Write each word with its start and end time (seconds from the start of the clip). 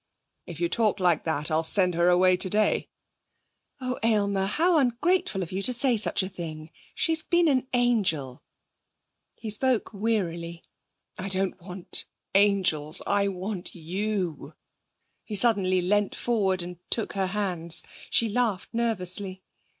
'If 0.47 0.59
you 0.59 0.67
talk 0.67 0.99
like 0.99 1.25
that, 1.25 1.51
I'll 1.51 1.61
send 1.61 1.93
her 1.93 2.09
away 2.09 2.35
today.' 2.35 2.89
'Oh, 3.79 3.99
Aylmer! 4.01 4.47
how 4.47 4.79
ungrateful 4.79 5.43
of 5.43 5.51
you 5.51 5.61
to 5.61 5.73
say 5.73 5.95
such 5.95 6.23
a 6.23 6.27
thing! 6.27 6.71
She's 6.95 7.21
been 7.21 7.47
an 7.47 7.67
angel.' 7.71 8.41
He 9.35 9.51
spoke 9.51 9.91
wearily. 9.93 10.63
'I 11.19 11.29
don't 11.29 11.61
want 11.61 12.05
angels! 12.33 13.03
I 13.05 13.27
want 13.27 13.75
you!' 13.75 14.55
He 15.23 15.35
suddenly 15.35 15.81
leant 15.83 16.15
forward 16.15 16.63
and 16.63 16.79
took 16.89 17.13
her 17.13 17.27
hands. 17.27 17.83
She 18.09 18.27
laughed 18.27 18.73
nervously. 18.73 19.43